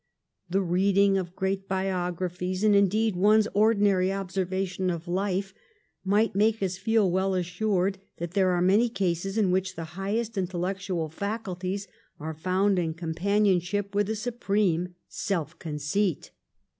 The 0.49 0.63
reading 0.63 1.15
of 1.19 1.35
great 1.35 1.67
biographies, 1.67 2.63
and 2.63 2.75
indeed 2.75 3.15
one's 3.15 3.47
ordinary 3.53 4.11
observation 4.11 4.89
of 4.89 5.07
life, 5.07 5.53
might 6.03 6.33
make 6.33 6.63
us 6.63 6.75
feel 6.79 7.11
weU 7.11 7.37
assured 7.39 7.99
that 8.17 8.31
there 8.31 8.49
are 8.49 8.63
many 8.63 8.89
cases 8.89 9.37
in 9.37 9.51
which 9.51 9.75
the 9.75 9.83
highest 9.93 10.39
intellectual 10.39 11.07
faculties 11.07 11.87
are 12.19 12.33
found 12.33 12.79
in 12.79 12.95
companion 12.95 13.59
ship 13.59 13.93
with 13.93 14.09
a 14.09 14.15
supreme 14.15 14.95
self 15.07 15.59
conceit. 15.59 16.31